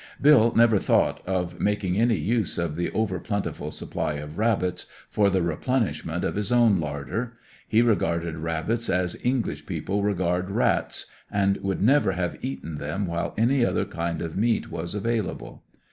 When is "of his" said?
6.23-6.51